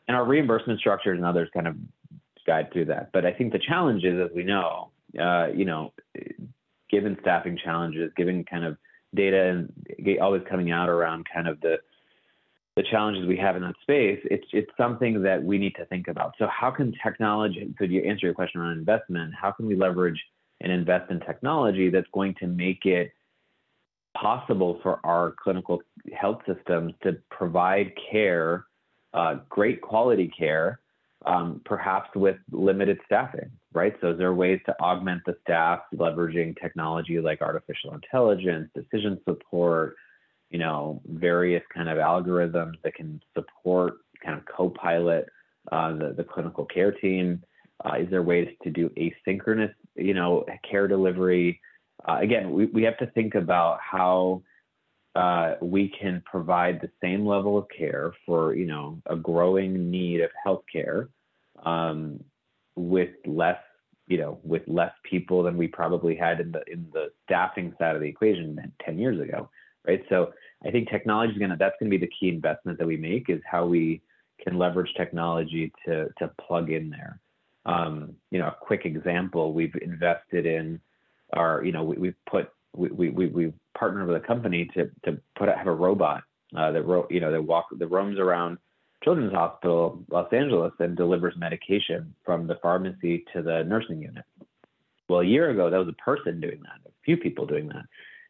and 0.08 0.16
our 0.16 0.24
reimbursement 0.24 0.80
structures 0.80 1.16
and 1.16 1.26
others 1.26 1.48
kind 1.52 1.66
of 1.66 1.76
guide 2.46 2.72
through 2.72 2.86
that. 2.86 3.10
But 3.12 3.26
I 3.26 3.32
think 3.32 3.52
the 3.52 3.58
challenge 3.58 4.04
is, 4.04 4.18
as 4.20 4.34
we 4.34 4.44
know, 4.44 4.90
uh, 5.20 5.48
you 5.54 5.64
know, 5.64 5.92
given 6.90 7.16
staffing 7.20 7.58
challenges, 7.62 8.10
given 8.16 8.44
kind 8.44 8.64
of 8.64 8.76
data 9.14 9.48
and 9.48 10.18
always 10.20 10.42
coming 10.48 10.70
out 10.70 10.88
around 10.88 11.26
kind 11.32 11.48
of 11.48 11.60
the 11.60 11.76
the 12.74 12.82
challenges 12.90 13.26
we 13.26 13.36
have 13.36 13.54
in 13.54 13.62
that 13.62 13.74
space, 13.82 14.18
it's 14.24 14.46
it's 14.52 14.70
something 14.78 15.22
that 15.22 15.42
we 15.42 15.58
need 15.58 15.74
to 15.74 15.84
think 15.86 16.08
about. 16.08 16.34
So 16.38 16.46
how 16.46 16.70
can 16.70 16.94
technology? 17.02 17.74
So 17.78 17.84
you 17.84 18.02
answer 18.02 18.26
your 18.26 18.34
question 18.34 18.60
around 18.60 18.78
investment. 18.78 19.34
How 19.34 19.52
can 19.52 19.66
we 19.66 19.76
leverage 19.76 20.18
and 20.62 20.72
invest 20.72 21.10
in 21.10 21.20
technology 21.20 21.90
that's 21.90 22.06
going 22.14 22.34
to 22.40 22.46
make 22.46 22.86
it 22.86 23.12
possible 24.16 24.78
for 24.82 25.00
our 25.04 25.34
clinical 25.42 25.82
health 26.14 26.40
systems 26.46 26.94
to 27.02 27.16
provide 27.30 27.92
care, 28.10 28.64
uh, 29.12 29.36
great 29.48 29.82
quality 29.82 30.30
care, 30.36 30.80
um, 31.26 31.60
perhaps 31.64 32.08
with 32.14 32.36
limited 32.50 32.98
staffing, 33.04 33.50
right? 33.74 33.94
So, 34.00 34.12
is 34.12 34.18
there 34.18 34.34
ways 34.34 34.60
to 34.66 34.80
augment 34.80 35.22
the 35.26 35.36
staff 35.42 35.80
leveraging 35.94 36.60
technology 36.60 37.20
like 37.20 37.42
artificial 37.42 37.94
intelligence, 37.94 38.70
decision 38.74 39.20
support, 39.24 39.96
you 40.50 40.58
know, 40.58 41.00
various 41.06 41.62
kind 41.74 41.88
of 41.88 41.98
algorithms 41.98 42.74
that 42.84 42.94
can 42.94 43.20
support 43.34 43.94
kind 44.24 44.38
of 44.38 44.44
co-pilot 44.44 45.26
uh, 45.70 45.92
the, 45.92 46.14
the 46.16 46.24
clinical 46.24 46.64
care 46.64 46.92
team? 46.92 47.42
Uh, 47.84 47.94
is 47.98 48.10
there 48.10 48.22
ways 48.22 48.48
to 48.62 48.70
do 48.70 48.90
asynchronous, 48.90 49.74
you 49.96 50.14
know, 50.14 50.44
care 50.68 50.86
delivery? 50.86 51.60
Uh, 52.08 52.18
again, 52.20 52.52
we, 52.52 52.66
we 52.66 52.82
have 52.82 52.98
to 52.98 53.06
think 53.08 53.34
about 53.34 53.78
how 53.80 54.42
uh, 55.14 55.54
we 55.60 55.88
can 56.00 56.22
provide 56.24 56.80
the 56.80 56.90
same 57.02 57.26
level 57.26 57.58
of 57.58 57.66
care 57.76 58.12
for, 58.24 58.54
you 58.54 58.66
know, 58.66 59.00
a 59.06 59.16
growing 59.16 59.90
need 59.90 60.20
of 60.20 60.30
healthcare 60.46 61.08
um, 61.64 62.22
with 62.76 63.10
less, 63.26 63.58
you 64.06 64.18
know, 64.18 64.38
with 64.42 64.62
less 64.66 64.92
people 65.02 65.42
than 65.42 65.56
we 65.56 65.68
probably 65.68 66.16
had 66.16 66.40
in 66.40 66.52
the 66.52 66.62
in 66.70 66.86
the 66.92 67.10
staffing 67.24 67.74
side 67.78 67.94
of 67.94 68.02
the 68.02 68.08
equation 68.08 68.72
10 68.84 68.98
years 68.98 69.20
ago, 69.20 69.48
right? 69.86 70.02
So 70.08 70.32
I 70.64 70.70
think 70.70 70.88
technology 70.88 71.32
is 71.32 71.38
gonna 71.38 71.56
that's 71.58 71.76
gonna 71.78 71.90
be 71.90 71.98
the 71.98 72.10
key 72.18 72.28
investment 72.28 72.78
that 72.78 72.86
we 72.86 72.96
make 72.96 73.28
is 73.28 73.40
how 73.50 73.66
we 73.66 74.02
can 74.42 74.58
leverage 74.58 74.92
technology 74.96 75.72
to 75.86 76.08
to 76.18 76.30
plug 76.40 76.70
in 76.70 76.90
there. 76.90 77.20
Um, 77.64 78.16
you 78.30 78.38
know, 78.40 78.48
a 78.48 78.56
quick 78.60 78.86
example, 78.86 79.52
we've 79.52 79.76
invested 79.80 80.46
in 80.46 80.80
our, 81.32 81.64
you 81.64 81.70
know, 81.70 81.84
we, 81.84 81.96
we 81.96 82.14
put 82.28 82.50
we, 82.74 83.10
we, 83.10 83.26
we 83.26 83.52
partnered 83.78 84.08
with 84.08 84.16
a 84.16 84.26
company 84.26 84.68
to, 84.74 84.90
to 85.04 85.20
put 85.36 85.48
have 85.48 85.66
a 85.66 85.72
robot 85.72 86.22
uh, 86.56 86.72
that 86.72 86.82
ro- 86.82 87.06
you 87.10 87.20
know 87.20 87.30
that 87.30 87.42
walk 87.42 87.66
that 87.78 87.86
roams 87.88 88.18
around 88.18 88.58
Children's 89.02 89.32
Hospital 89.32 90.04
Los 90.10 90.32
Angeles 90.32 90.72
and 90.78 90.96
delivers 90.96 91.34
medication 91.36 92.14
from 92.24 92.46
the 92.46 92.56
pharmacy 92.62 93.24
to 93.32 93.42
the 93.42 93.64
nursing 93.64 94.02
unit. 94.02 94.24
Well, 95.08 95.20
a 95.20 95.24
year 95.24 95.50
ago, 95.50 95.68
that 95.68 95.76
was 95.76 95.88
a 95.88 96.02
person 96.02 96.40
doing 96.40 96.60
that, 96.62 96.88
a 96.88 96.92
few 97.04 97.16
people 97.16 97.46
doing 97.46 97.68
that, 97.68 97.84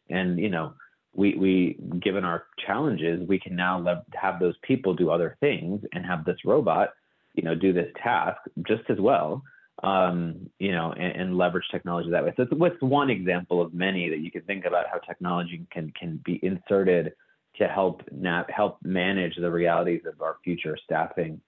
and 0.09 0.39
you 0.39 0.49
know 0.49 0.73
we, 1.13 1.35
we 1.35 1.99
given 1.99 2.23
our 2.23 2.45
challenges, 2.65 3.27
we 3.27 3.39
can 3.39 3.55
now 3.55 3.79
le- 3.79 4.03
have 4.15 4.39
those 4.39 4.55
people 4.63 4.93
do 4.93 5.11
other 5.11 5.37
things 5.39 5.81
and 5.93 6.05
have 6.05 6.25
this 6.25 6.37
robot, 6.43 6.89
you 7.35 7.43
know, 7.43 7.55
do 7.55 7.71
this 7.71 7.89
task 8.01 8.39
just 8.67 8.83
as 8.89 8.99
well, 8.99 9.43
um, 9.83 10.49
you 10.59 10.71
know, 10.71 10.93
and, 10.93 11.21
and, 11.21 11.37
leverage 11.37 11.65
technology 11.71 12.09
that 12.09 12.23
way. 12.23 12.33
So 12.35 12.43
it's, 12.43 12.51
it's 12.51 12.81
one 12.81 13.09
example 13.09 13.61
of 13.61 13.73
many 13.73 14.09
that 14.09 14.19
you 14.19 14.31
can 14.31 14.41
think 14.41 14.65
about 14.65 14.85
how 14.91 14.99
technology 14.99 15.65
can 15.71 15.91
can 15.99 16.19
be 16.23 16.39
inserted 16.43 17.13
to 17.57 17.67
help 17.67 18.01
na- 18.11 18.45
help 18.49 18.77
manage 18.83 19.35
the 19.35 19.51
realities 19.51 20.01
of 20.05 20.21
our 20.21 20.37
future 20.43 20.77
staffing 20.83 21.41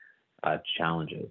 uh, 0.43 0.57
challenges. 0.77 1.29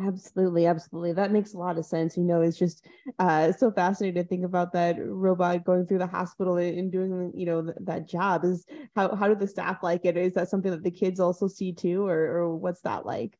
Absolutely, 0.00 0.66
absolutely. 0.66 1.12
That 1.12 1.32
makes 1.32 1.54
a 1.54 1.58
lot 1.58 1.76
of 1.76 1.84
sense. 1.84 2.16
You 2.16 2.22
know, 2.22 2.40
it's 2.40 2.58
just 2.58 2.86
uh, 3.18 3.50
so 3.52 3.72
fascinating 3.72 4.22
to 4.22 4.28
think 4.28 4.44
about 4.44 4.72
that 4.72 4.96
robot 4.98 5.64
going 5.64 5.86
through 5.86 5.98
the 5.98 6.06
hospital 6.06 6.56
and 6.56 6.92
doing, 6.92 7.32
you 7.34 7.46
know, 7.46 7.62
th- 7.62 7.76
that 7.80 8.08
job. 8.08 8.44
Is 8.44 8.64
how 8.94 9.14
how 9.16 9.26
do 9.26 9.34
the 9.34 9.48
staff 9.48 9.82
like 9.82 10.04
it? 10.04 10.16
Is 10.16 10.34
that 10.34 10.50
something 10.50 10.70
that 10.70 10.84
the 10.84 10.90
kids 10.90 11.18
also 11.18 11.48
see 11.48 11.72
too, 11.72 12.06
or 12.06 12.16
or 12.16 12.56
what's 12.56 12.82
that 12.82 13.06
like? 13.06 13.36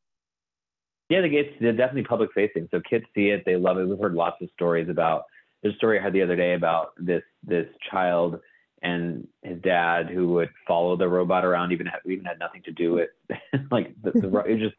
Yeah, 1.09 1.21
the 1.21 1.29
kids 1.29 1.49
they're 1.61 1.71
definitely 1.71 2.03
public 2.03 2.31
facing. 2.35 2.67
So 2.71 2.81
kids 2.81 3.05
see 3.15 3.29
it, 3.29 3.43
they 3.45 3.55
love 3.55 3.77
it. 3.77 3.87
We've 3.87 3.99
heard 3.99 4.13
lots 4.13 4.41
of 4.41 4.49
stories 4.53 4.89
about. 4.89 5.23
There's 5.61 5.75
a 5.75 5.77
story 5.77 5.97
I 5.97 6.01
heard 6.01 6.13
the 6.13 6.21
other 6.21 6.35
day 6.35 6.55
about 6.55 6.91
this 6.97 7.23
this 7.43 7.67
child 7.89 8.39
and 8.81 9.27
his 9.41 9.61
dad 9.61 10.09
who 10.09 10.29
would 10.29 10.49
follow 10.67 10.95
the 10.95 11.07
robot 11.07 11.45
around, 11.45 11.71
even 11.71 11.89
even 12.05 12.25
had 12.25 12.39
nothing 12.39 12.61
to 12.63 12.71
do 12.71 12.93
with 12.93 13.09
like 13.71 13.93
the, 14.01 14.11
the 14.11 14.37
it 14.45 14.59
just 14.59 14.75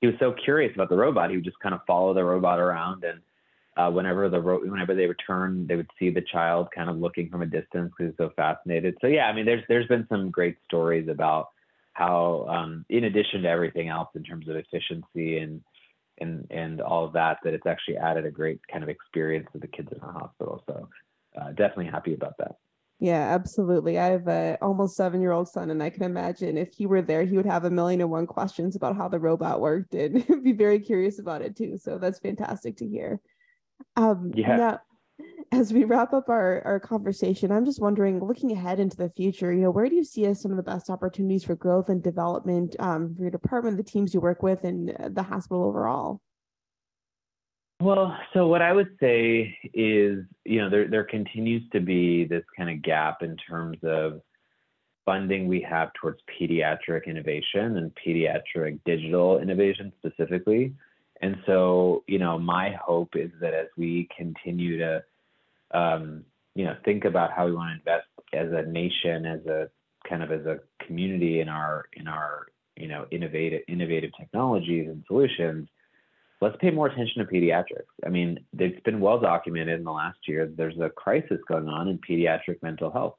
he 0.00 0.06
was 0.06 0.16
so 0.18 0.32
curious 0.32 0.72
about 0.74 0.88
the 0.88 0.96
robot. 0.96 1.30
He 1.30 1.36
would 1.36 1.44
just 1.44 1.60
kind 1.60 1.74
of 1.74 1.80
follow 1.86 2.14
the 2.14 2.24
robot 2.24 2.58
around, 2.58 3.04
and 3.04 3.20
uh, 3.76 3.90
whenever 3.90 4.28
the 4.28 4.40
ro- 4.40 4.60
whenever 4.60 4.94
they 4.94 5.06
returned, 5.06 5.68
they 5.68 5.76
would 5.76 5.90
see 5.98 6.10
the 6.10 6.22
child 6.22 6.68
kind 6.74 6.90
of 6.90 6.96
looking 6.96 7.28
from 7.28 7.42
a 7.42 7.46
distance 7.46 7.92
because 7.96 7.96
he 7.98 8.04
was 8.04 8.14
so 8.16 8.30
fascinated. 8.36 8.96
So 9.00 9.06
yeah, 9.06 9.26
I 9.26 9.32
mean, 9.32 9.46
there's 9.46 9.64
there's 9.68 9.86
been 9.86 10.06
some 10.08 10.30
great 10.30 10.56
stories 10.64 11.08
about 11.08 11.48
how, 11.92 12.46
um, 12.48 12.84
in 12.88 13.04
addition 13.04 13.42
to 13.42 13.48
everything 13.48 13.88
else 13.88 14.08
in 14.14 14.22
terms 14.22 14.48
of 14.48 14.56
efficiency 14.56 15.38
and 15.38 15.62
and 16.18 16.46
and 16.50 16.80
all 16.80 17.04
of 17.04 17.12
that, 17.14 17.38
that 17.44 17.54
it's 17.54 17.66
actually 17.66 17.96
added 17.96 18.26
a 18.26 18.30
great 18.30 18.60
kind 18.70 18.82
of 18.82 18.88
experience 18.88 19.48
to 19.52 19.58
the 19.58 19.66
kids 19.66 19.88
in 19.92 19.98
the 19.98 20.12
hospital. 20.12 20.62
So 20.66 20.88
uh, 21.40 21.48
definitely 21.50 21.86
happy 21.86 22.14
about 22.14 22.36
that. 22.38 22.56
Yeah, 23.00 23.34
absolutely. 23.34 23.98
I 23.98 24.08
have 24.08 24.28
a 24.28 24.58
almost 24.60 24.94
seven 24.94 25.22
year 25.22 25.32
old 25.32 25.48
son, 25.48 25.70
and 25.70 25.82
I 25.82 25.88
can 25.88 26.02
imagine 26.02 26.58
if 26.58 26.74
he 26.74 26.84
were 26.84 27.00
there, 27.00 27.24
he 27.24 27.36
would 27.36 27.46
have 27.46 27.64
a 27.64 27.70
million 27.70 28.02
and 28.02 28.10
one 28.10 28.26
questions 28.26 28.76
about 28.76 28.94
how 28.94 29.08
the 29.08 29.18
robot 29.18 29.60
worked 29.60 29.94
and 29.94 30.24
be 30.44 30.52
very 30.52 30.78
curious 30.78 31.18
about 31.18 31.40
it 31.40 31.56
too. 31.56 31.78
So 31.78 31.96
that's 31.96 32.18
fantastic 32.18 32.76
to 32.76 32.86
hear. 32.86 33.18
Um, 33.96 34.32
yeah. 34.34 34.56
Now, 34.56 34.80
as 35.50 35.72
we 35.72 35.84
wrap 35.84 36.12
up 36.12 36.28
our, 36.28 36.60
our 36.66 36.78
conversation, 36.78 37.50
I'm 37.50 37.64
just 37.64 37.80
wondering, 37.80 38.22
looking 38.22 38.52
ahead 38.52 38.78
into 38.78 38.98
the 38.98 39.10
future, 39.16 39.50
you 39.50 39.62
know, 39.62 39.70
where 39.70 39.88
do 39.88 39.96
you 39.96 40.04
see 40.04 40.26
as 40.26 40.40
some 40.40 40.50
of 40.50 40.58
the 40.58 40.62
best 40.62 40.90
opportunities 40.90 41.44
for 41.44 41.56
growth 41.56 41.88
and 41.88 42.02
development 42.02 42.76
um, 42.78 43.14
for 43.16 43.22
your 43.22 43.30
department, 43.30 43.78
the 43.78 43.82
teams 43.82 44.12
you 44.12 44.20
work 44.20 44.42
with, 44.42 44.62
and 44.64 44.94
the 45.08 45.22
hospital 45.22 45.64
overall? 45.64 46.20
Well, 47.80 48.14
so 48.34 48.46
what 48.46 48.60
I 48.60 48.74
would 48.74 48.94
say 49.00 49.56
is, 49.72 50.24
you 50.44 50.60
know, 50.60 50.68
there 50.68 50.86
there 50.86 51.04
continues 51.04 51.62
to 51.72 51.80
be 51.80 52.26
this 52.26 52.44
kind 52.54 52.68
of 52.68 52.82
gap 52.82 53.22
in 53.22 53.38
terms 53.38 53.78
of 53.82 54.20
funding 55.06 55.48
we 55.48 55.62
have 55.62 55.90
towards 55.94 56.20
pediatric 56.38 57.06
innovation 57.06 57.78
and 57.78 57.90
pediatric 58.06 58.80
digital 58.84 59.38
innovation 59.38 59.94
specifically. 59.98 60.74
And 61.22 61.36
so, 61.46 62.04
you 62.06 62.18
know, 62.18 62.38
my 62.38 62.72
hope 62.72 63.16
is 63.16 63.30
that 63.40 63.54
as 63.54 63.68
we 63.78 64.08
continue 64.14 64.78
to, 64.78 65.02
um, 65.70 66.24
you 66.54 66.66
know, 66.66 66.76
think 66.84 67.06
about 67.06 67.32
how 67.32 67.46
we 67.46 67.52
want 67.52 67.70
to 67.70 67.78
invest 67.78 68.08
as 68.34 68.52
a 68.52 68.70
nation, 68.70 69.24
as 69.24 69.44
a 69.46 69.70
kind 70.06 70.22
of 70.22 70.30
as 70.30 70.44
a 70.44 70.60
community 70.84 71.40
in 71.40 71.48
our 71.48 71.86
in 71.94 72.08
our 72.08 72.48
you 72.76 72.88
know 72.88 73.06
innovative 73.10 73.62
innovative 73.68 74.10
technologies 74.18 74.86
and 74.86 75.02
solutions 75.06 75.66
let's 76.40 76.56
pay 76.60 76.70
more 76.70 76.86
attention 76.86 77.24
to 77.24 77.30
pediatrics. 77.30 77.92
I 78.04 78.08
mean, 78.08 78.38
it's 78.58 78.80
been 78.80 79.00
well 79.00 79.20
documented 79.20 79.78
in 79.78 79.84
the 79.84 79.92
last 79.92 80.18
year. 80.26 80.46
There's 80.46 80.78
a 80.78 80.88
crisis 80.88 81.38
going 81.48 81.68
on 81.68 81.88
in 81.88 81.98
pediatric 81.98 82.62
mental 82.62 82.90
health. 82.90 83.16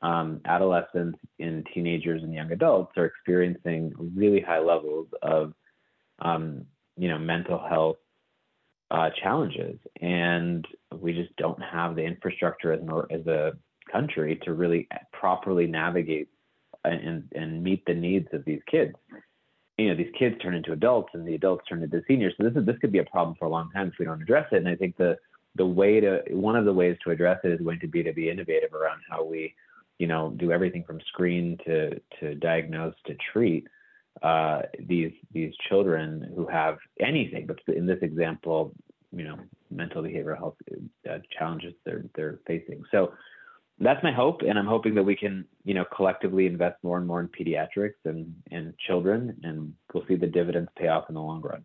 Um, 0.00 0.40
adolescents 0.44 1.18
and 1.40 1.66
teenagers 1.74 2.22
and 2.22 2.32
young 2.32 2.52
adults 2.52 2.92
are 2.96 3.06
experiencing 3.06 3.92
really 4.14 4.40
high 4.40 4.60
levels 4.60 5.08
of, 5.22 5.54
um, 6.20 6.66
you 6.96 7.08
know, 7.08 7.18
mental 7.18 7.58
health 7.58 7.96
uh, 8.90 9.10
challenges, 9.20 9.78
and 10.00 10.64
we 10.94 11.12
just 11.12 11.34
don't 11.36 11.60
have 11.62 11.96
the 11.96 12.02
infrastructure 12.02 12.72
as, 12.72 12.80
an, 12.80 12.90
as 13.10 13.26
a 13.26 13.52
country 13.90 14.40
to 14.44 14.52
really 14.52 14.86
properly 15.12 15.66
navigate 15.66 16.28
and, 16.84 17.24
and 17.34 17.62
meet 17.62 17.84
the 17.86 17.94
needs 17.94 18.28
of 18.32 18.44
these 18.44 18.60
kids 18.70 18.94
you 19.78 19.88
know 19.88 19.94
these 19.94 20.12
kids 20.18 20.36
turn 20.42 20.54
into 20.54 20.72
adults 20.72 21.10
and 21.14 21.26
the 21.26 21.34
adults 21.34 21.64
turn 21.68 21.82
into 21.82 22.02
seniors. 22.06 22.34
So 22.36 22.44
this 22.44 22.56
is 22.56 22.66
this 22.66 22.76
could 22.78 22.92
be 22.92 22.98
a 22.98 23.04
problem 23.04 23.36
for 23.38 23.46
a 23.46 23.48
long 23.48 23.70
time 23.72 23.88
if 23.88 23.94
we 23.98 24.04
don't 24.04 24.20
address 24.20 24.48
it. 24.52 24.56
And 24.56 24.68
i 24.68 24.74
think 24.74 24.96
the 24.96 25.16
the 25.54 25.66
way 25.66 26.00
to 26.00 26.22
one 26.30 26.56
of 26.56 26.64
the 26.64 26.72
ways 26.72 26.96
to 27.04 27.10
address 27.10 27.40
it 27.44 27.52
is 27.52 27.60
going 27.60 27.80
to 27.80 27.88
be 27.88 28.02
to 28.02 28.12
be 28.12 28.28
innovative 28.28 28.74
around 28.74 29.00
how 29.08 29.24
we 29.24 29.54
you 29.98 30.06
know 30.06 30.34
do 30.36 30.52
everything 30.52 30.84
from 30.84 31.00
screen 31.08 31.56
to 31.64 31.98
to 32.20 32.34
diagnose 32.34 32.94
to 33.06 33.16
treat 33.32 33.66
uh, 34.22 34.62
these 34.80 35.12
these 35.32 35.54
children 35.68 36.32
who 36.34 36.46
have 36.46 36.78
anything. 37.00 37.46
But 37.46 37.58
in 37.72 37.86
this 37.86 38.02
example 38.02 38.72
you 39.12 39.24
know 39.24 39.38
mental 39.70 40.02
behavioral 40.02 40.38
health 40.38 40.56
uh, 41.08 41.18
challenges 41.38 41.74
they're 41.84 42.04
they're 42.16 42.40
facing. 42.46 42.82
So 42.90 43.12
that's 43.80 44.02
my 44.02 44.12
hope, 44.12 44.42
and 44.42 44.58
I'm 44.58 44.66
hoping 44.66 44.94
that 44.96 45.02
we 45.02 45.16
can, 45.16 45.44
you 45.64 45.74
know, 45.74 45.84
collectively 45.94 46.46
invest 46.46 46.76
more 46.82 46.98
and 46.98 47.06
more 47.06 47.20
in 47.20 47.28
pediatrics 47.28 48.04
and 48.04 48.34
and 48.50 48.74
children, 48.78 49.38
and 49.42 49.74
we'll 49.92 50.06
see 50.06 50.16
the 50.16 50.26
dividends 50.26 50.70
pay 50.76 50.88
off 50.88 51.08
in 51.08 51.14
the 51.14 51.22
long 51.22 51.40
run. 51.40 51.64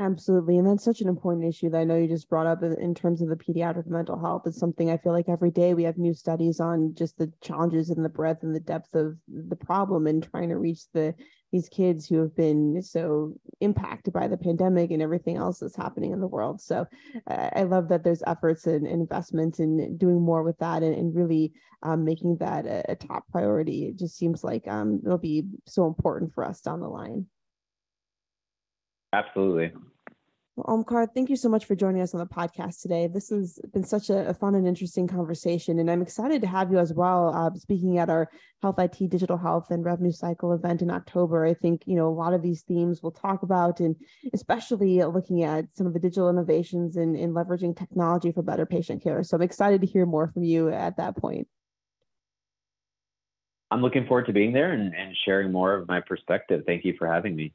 Absolutely. 0.00 0.58
And 0.58 0.66
that's 0.66 0.82
such 0.82 1.00
an 1.00 1.08
important 1.08 1.46
issue 1.46 1.70
that 1.70 1.78
I 1.78 1.84
know 1.84 1.96
you 1.96 2.08
just 2.08 2.28
brought 2.28 2.48
up 2.48 2.64
in 2.64 2.92
terms 2.92 3.22
of 3.22 3.28
the 3.28 3.36
pediatric 3.36 3.86
mental 3.86 4.18
health. 4.18 4.42
It's 4.46 4.58
something 4.58 4.90
I 4.90 4.96
feel 4.96 5.12
like 5.12 5.28
every 5.28 5.52
day 5.52 5.74
we 5.74 5.84
have 5.84 5.96
new 5.96 6.12
studies 6.12 6.58
on 6.58 6.94
just 6.94 7.18
the 7.18 7.32
challenges 7.40 7.88
and 7.90 8.04
the 8.04 8.08
breadth 8.08 8.42
and 8.42 8.52
the 8.52 8.60
depth 8.60 8.96
of 8.96 9.16
the 9.28 9.54
problem 9.54 10.08
and 10.08 10.20
trying 10.20 10.48
to 10.48 10.58
reach 10.58 10.80
the 10.92 11.14
these 11.52 11.68
kids 11.68 12.08
who 12.08 12.18
have 12.18 12.34
been 12.34 12.82
so 12.82 13.34
impacted 13.60 14.14
by 14.14 14.26
the 14.26 14.38
pandemic 14.38 14.90
and 14.90 15.02
everything 15.02 15.36
else 15.36 15.58
that's 15.58 15.76
happening 15.76 16.12
in 16.12 16.20
the 16.20 16.26
world. 16.26 16.60
So 16.60 16.86
uh, 17.30 17.50
I 17.54 17.64
love 17.64 17.88
that 17.88 18.02
there's 18.02 18.22
efforts 18.26 18.66
and, 18.66 18.86
investments 18.86 19.60
in 19.60 19.98
doing 19.98 20.20
more 20.20 20.42
with 20.42 20.58
that 20.58 20.82
and, 20.82 20.94
and 20.94 21.14
really 21.14 21.52
um, 21.82 22.04
making 22.04 22.38
that 22.38 22.64
a, 22.66 22.92
a, 22.92 22.96
top 22.96 23.24
priority. 23.30 23.86
It 23.86 23.98
just 23.98 24.16
seems 24.16 24.42
like 24.42 24.66
um, 24.66 25.00
it'll 25.04 25.18
be 25.18 25.44
so 25.66 25.86
important 25.86 26.32
for 26.32 26.44
us 26.44 26.60
down 26.60 26.80
the 26.80 26.88
line. 26.88 27.26
Absolutely. 29.12 29.72
Well, 30.54 30.84
Omkar, 30.84 31.08
thank 31.14 31.30
you 31.30 31.36
so 31.36 31.48
much 31.48 31.64
for 31.64 31.74
joining 31.74 32.02
us 32.02 32.12
on 32.12 32.20
the 32.20 32.26
podcast 32.26 32.82
today. 32.82 33.06
This 33.06 33.30
has 33.30 33.58
been 33.72 33.84
such 33.84 34.10
a, 34.10 34.28
a 34.28 34.34
fun 34.34 34.54
and 34.54 34.68
interesting 34.68 35.08
conversation, 35.08 35.78
and 35.78 35.90
I'm 35.90 36.02
excited 36.02 36.42
to 36.42 36.46
have 36.46 36.70
you 36.70 36.78
as 36.78 36.92
well. 36.92 37.34
Uh, 37.34 37.58
speaking 37.58 37.96
at 37.96 38.10
our 38.10 38.28
Health 38.60 38.78
IT, 38.78 39.08
Digital 39.08 39.38
Health, 39.38 39.70
and 39.70 39.82
Revenue 39.82 40.12
Cycle 40.12 40.52
event 40.52 40.82
in 40.82 40.90
October, 40.90 41.46
I 41.46 41.54
think 41.54 41.84
you 41.86 41.96
know 41.96 42.06
a 42.06 42.12
lot 42.12 42.34
of 42.34 42.42
these 42.42 42.62
themes 42.62 43.02
we'll 43.02 43.12
talk 43.12 43.42
about, 43.42 43.80
and 43.80 43.96
especially 44.34 45.02
looking 45.02 45.42
at 45.42 45.64
some 45.74 45.86
of 45.86 45.94
the 45.94 45.98
digital 45.98 46.28
innovations 46.28 46.96
and 46.96 47.16
in, 47.16 47.30
in 47.30 47.34
leveraging 47.34 47.74
technology 47.74 48.30
for 48.30 48.42
better 48.42 48.66
patient 48.66 49.02
care. 49.02 49.22
So 49.22 49.36
I'm 49.36 49.42
excited 49.42 49.80
to 49.80 49.86
hear 49.86 50.04
more 50.04 50.28
from 50.28 50.42
you 50.42 50.68
at 50.68 50.98
that 50.98 51.16
point. 51.16 51.48
I'm 53.70 53.80
looking 53.80 54.06
forward 54.06 54.26
to 54.26 54.34
being 54.34 54.52
there 54.52 54.72
and, 54.72 54.94
and 54.94 55.16
sharing 55.24 55.50
more 55.50 55.72
of 55.72 55.88
my 55.88 56.02
perspective. 56.02 56.64
Thank 56.66 56.84
you 56.84 56.94
for 56.98 57.10
having 57.10 57.34
me. 57.34 57.54